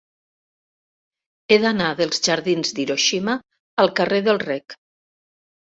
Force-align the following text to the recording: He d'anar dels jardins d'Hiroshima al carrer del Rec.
He 1.51 1.59
d'anar 1.65 1.91
dels 2.01 2.25
jardins 2.31 2.75
d'Hiroshima 2.79 3.39
al 3.87 3.95
carrer 4.03 4.25
del 4.31 4.45
Rec. 4.51 4.81